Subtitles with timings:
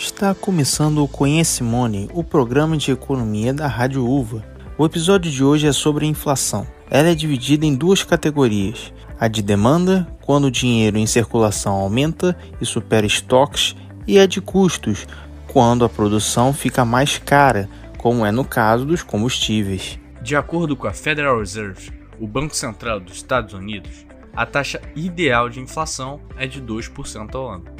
[0.00, 4.42] Está começando o Conhecimone, o programa de economia da Rádio Uva.
[4.78, 6.66] O episódio de hoje é sobre inflação.
[6.90, 12.34] Ela é dividida em duas categorias: a de demanda, quando o dinheiro em circulação aumenta
[12.58, 13.76] e supera estoques,
[14.06, 15.06] e a de custos,
[15.46, 19.98] quando a produção fica mais cara, como é no caso dos combustíveis.
[20.22, 25.50] De acordo com a Federal Reserve, o Banco Central dos Estados Unidos, a taxa ideal
[25.50, 27.79] de inflação é de 2% ao ano.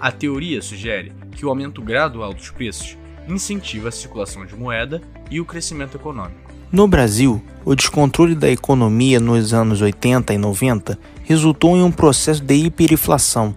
[0.00, 2.96] A teoria sugere que o aumento gradual dos preços
[3.28, 6.48] incentiva a circulação de moeda e o crescimento econômico.
[6.70, 12.42] No Brasil, o descontrole da economia nos anos 80 e 90 resultou em um processo
[12.42, 13.54] de hiperinflação,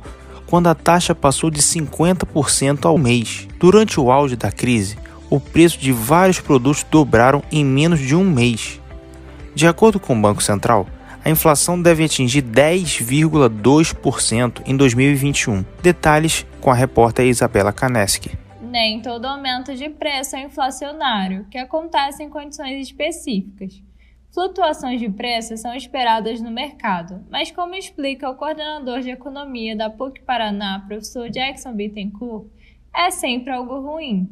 [0.48, 3.48] quando a taxa passou de 50% ao mês.
[3.60, 4.98] Durante o auge da crise,
[5.30, 8.80] o preço de vários produtos dobraram em menos de um mês.
[9.54, 10.88] De acordo com o Banco Central,
[11.24, 15.64] a inflação deve atingir 10,2% em 2021.
[15.82, 18.32] Detalhes com a repórter Isabela Kaneski.
[18.62, 23.84] Nem todo aumento de preço é inflacionário, que acontece em condições específicas.
[24.34, 29.90] Flutuações de preços são esperadas no mercado, mas como explica o coordenador de economia da
[29.90, 32.48] PUC Paraná, professor Jackson Bittencourt,
[32.96, 34.30] é sempre algo ruim.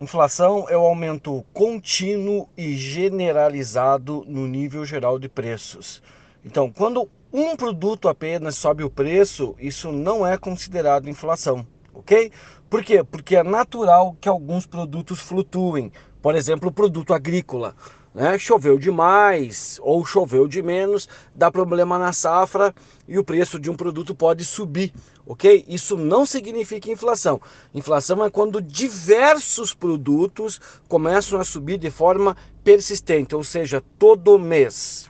[0.00, 6.00] Inflação é o aumento contínuo e generalizado no nível geral de preços.
[6.44, 12.32] Então, quando um produto apenas sobe o preço, isso não é considerado inflação, ok?
[12.70, 13.02] Por quê?
[13.02, 15.92] Porque é natural que alguns produtos flutuem.
[16.20, 17.74] Por exemplo, o produto agrícola.
[18.14, 18.38] Né?
[18.38, 22.74] Choveu demais ou choveu de menos, dá problema na safra
[23.06, 24.92] e o preço de um produto pode subir,
[25.26, 25.64] ok?
[25.68, 27.40] Isso não significa inflação.
[27.74, 35.07] Inflação é quando diversos produtos começam a subir de forma persistente, ou seja, todo mês.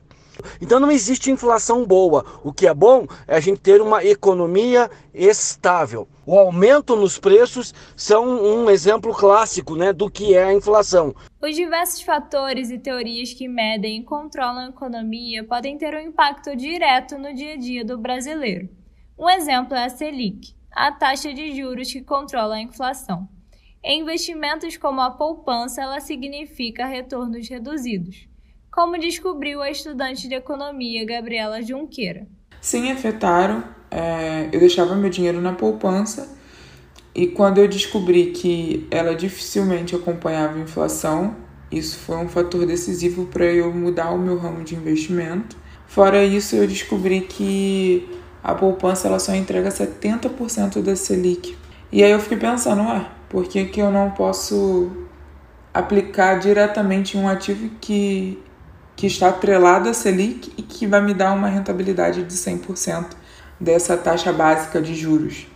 [0.60, 2.24] Então não existe inflação boa.
[2.42, 6.08] O que é bom é a gente ter uma economia estável.
[6.26, 11.14] O aumento nos preços são um exemplo clássico né, do que é a inflação.
[11.40, 16.54] Os diversos fatores e teorias que medem e controlam a economia podem ter um impacto
[16.54, 18.68] direto no dia a dia do brasileiro.
[19.18, 23.28] Um exemplo é a Selic, a taxa de juros que controla a inflação.
[23.82, 28.28] Em investimentos como a poupança, ela significa retornos reduzidos
[28.78, 32.28] como descobriu a estudante de economia Gabriela Junqueira.
[32.60, 33.64] Sim, afetaram.
[33.90, 36.32] É, eu deixava meu dinheiro na poupança
[37.12, 41.34] e quando eu descobri que ela dificilmente acompanhava a inflação,
[41.72, 45.56] isso foi um fator decisivo para eu mudar o meu ramo de investimento.
[45.88, 48.08] Fora isso, eu descobri que
[48.44, 51.58] a poupança ela só entrega 70% da Selic.
[51.90, 54.88] E aí eu fiquei pensando, ué, por que, que eu não posso
[55.74, 58.40] aplicar diretamente em um ativo que
[58.98, 63.16] que está atrelado à Selic e que vai me dar uma rentabilidade de 100%
[63.60, 65.46] dessa taxa básica de juros.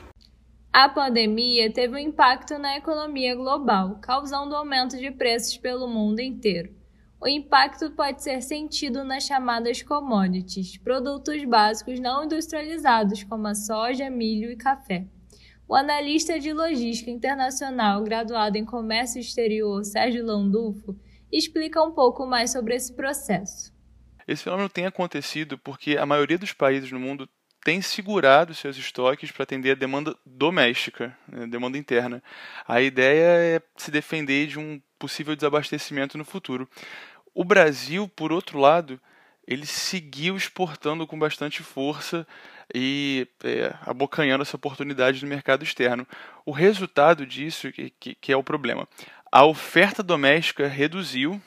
[0.72, 6.72] A pandemia teve um impacto na economia global, causando aumento de preços pelo mundo inteiro.
[7.20, 14.08] O impacto pode ser sentido nas chamadas commodities, produtos básicos não industrializados como a soja,
[14.08, 15.04] milho e café.
[15.68, 20.96] O analista de logística internacional graduado em comércio exterior Sérgio Landulfo
[21.32, 23.72] explica um pouco mais sobre esse processo.
[24.26, 27.28] Esse fenômeno tem acontecido porque a maioria dos países no mundo
[27.64, 32.22] tem segurado seus estoques para atender a demanda doméstica, a demanda interna.
[32.66, 36.68] A ideia é se defender de um possível desabastecimento no futuro.
[37.34, 39.00] O Brasil, por outro lado,
[39.46, 42.26] ele seguiu exportando com bastante força
[42.74, 46.06] e é, abocanhando essa oportunidade no mercado externo.
[46.44, 48.88] O resultado disso que, que, que é o problema
[49.34, 51.40] a oferta doméstica reduziu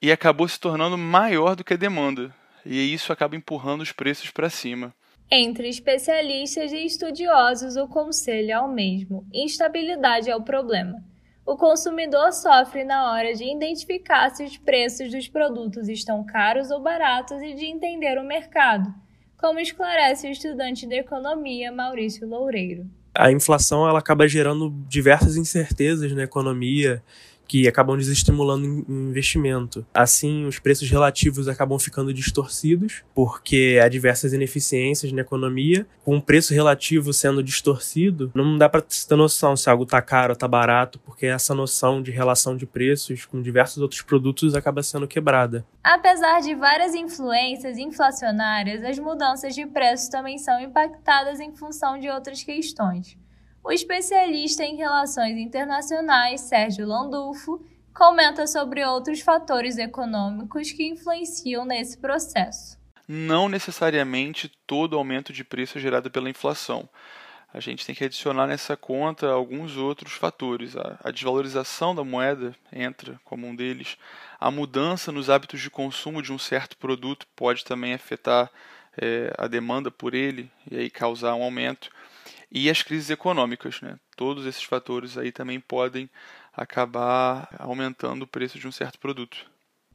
[0.00, 2.34] e acabou se tornando maior do que a demanda,
[2.64, 4.94] e isso acaba empurrando os preços para cima.
[5.30, 11.04] Entre especialistas e estudiosos, o conselho é o mesmo: instabilidade é o problema.
[11.44, 16.80] O consumidor sofre na hora de identificar se os preços dos produtos estão caros ou
[16.80, 18.94] baratos e de entender o mercado,
[19.38, 26.12] como esclarece o estudante de economia Maurício Loureiro a inflação ela acaba gerando diversas incertezas
[26.12, 27.02] na economia
[27.52, 29.84] que acabam desestimulando investimento.
[29.92, 35.86] Assim, os preços relativos acabam ficando distorcidos, porque há diversas ineficiências na economia.
[36.02, 40.30] Com o preço relativo sendo distorcido, não dá para ter noção se algo está caro
[40.30, 44.82] ou está barato, porque essa noção de relação de preços com diversos outros produtos acaba
[44.82, 45.62] sendo quebrada.
[45.84, 52.08] Apesar de várias influências inflacionárias, as mudanças de preços também são impactadas em função de
[52.08, 53.20] outras questões.
[53.64, 57.64] O especialista em relações internacionais Sérgio Landulfo
[57.94, 62.76] comenta sobre outros fatores econômicos que influenciam nesse processo.
[63.06, 66.88] Não necessariamente todo aumento de preço é gerado pela inflação.
[67.54, 70.74] a gente tem que adicionar nessa conta alguns outros fatores.
[70.76, 73.96] A, desvalorização da moeda entra como um deles.
[74.40, 78.50] A mudança nos hábitos de consumo de um certo produto pode também afetar
[79.00, 81.90] é, a demanda por ele e aí causar um aumento.
[82.54, 83.98] E as crises econômicas, né?
[84.14, 86.10] Todos esses fatores aí também podem
[86.52, 89.50] acabar aumentando o preço de um certo produto.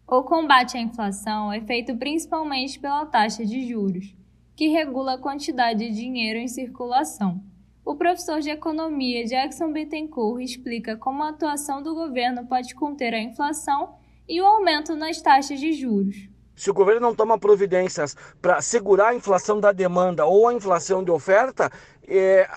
[0.08, 4.16] O combate à inflação é feito principalmente pela taxa de juros
[4.58, 7.44] que regula a quantidade de dinheiro em circulação.
[7.86, 13.22] O professor de economia Jackson Bittencourt explica como a atuação do governo pode conter a
[13.22, 13.94] inflação
[14.28, 16.28] e o aumento nas taxas de juros.
[16.58, 21.04] Se o governo não toma providências para segurar a inflação da demanda ou a inflação
[21.04, 21.72] de oferta,
[22.08, 22.50] é,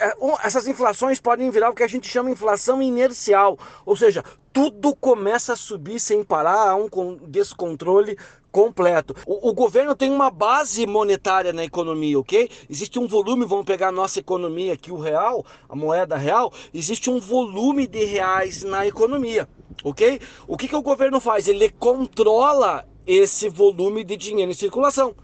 [0.00, 0.14] é
[0.44, 4.22] essas inflações podem virar o que a gente chama inflação inercial, ou seja,
[4.52, 6.88] tudo começa a subir sem parar, há um
[7.26, 8.18] descontrole
[8.52, 9.14] completo.
[9.26, 12.50] O, o, governo tem uma base monetária na economia, ok?
[12.68, 17.08] Existe um volume, vamos pegar a nossa economia aqui, o real, a moeda real, existe
[17.08, 19.48] um volume de reais na economia,
[19.82, 20.20] ok?
[20.46, 21.48] O que, que o governo faz?
[21.48, 25.16] Ele controla esse volume de dinheiro em circulação.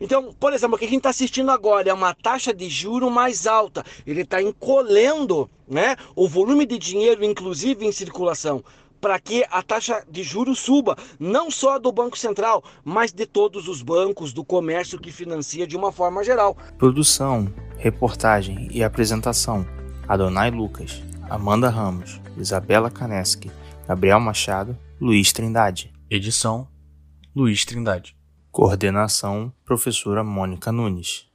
[0.00, 3.10] Então, por exemplo, o que a gente está assistindo agora é uma taxa de juro
[3.10, 3.84] mais alta.
[4.06, 8.64] Ele está encolhendo né, o volume de dinheiro, inclusive em circulação
[9.02, 13.66] para que a taxa de juros suba, não só do Banco Central, mas de todos
[13.66, 16.56] os bancos, do comércio que financia de uma forma geral.
[16.78, 19.66] Produção, reportagem e apresentação:
[20.06, 23.50] Adonai Lucas, Amanda Ramos, Isabela Kaneski,
[23.88, 25.92] Gabriel Machado, Luiz Trindade.
[26.08, 26.68] Edição:
[27.34, 28.14] Luiz Trindade.
[28.50, 31.26] Coordenação: Professora Mônica Nunes.